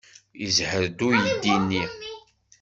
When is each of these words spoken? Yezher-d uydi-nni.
Yezher-d 0.41 0.99
uydi-nni. 1.07 1.83